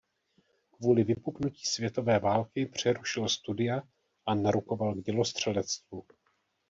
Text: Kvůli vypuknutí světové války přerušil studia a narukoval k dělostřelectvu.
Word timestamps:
Kvůli 0.71 1.03
vypuknutí 1.03 1.65
světové 1.65 2.19
války 2.19 2.65
přerušil 2.65 3.29
studia 3.29 3.81
a 4.25 4.35
narukoval 4.35 4.95
k 4.95 5.01
dělostřelectvu. 5.03 6.03